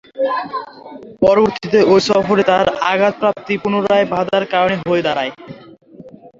[1.21, 5.31] পরবর্তীতে ঐ সফরে তার আঘাতপ্রাপ্তি পুনরায় বাঁধার কারণ হয়ে দাঁড়ায়।